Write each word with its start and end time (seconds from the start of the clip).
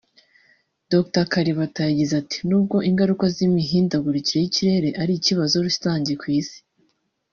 Dr 0.91 1.23
Kalibata 1.31 1.81
yagize 1.89 2.13
ati 2.21 2.37
“Nubwo 2.49 2.77
ingaruka 2.89 3.25
z’imihindagurikire 3.35 4.39
y’ikirere 4.41 4.89
ari 5.01 5.13
ikibazo 5.19 5.55
rusange 5.67 6.11
ku 6.21 6.27
isi 6.39 6.59